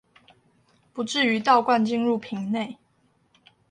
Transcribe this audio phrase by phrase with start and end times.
[0.93, 2.79] 不致於倒灌進入瓶內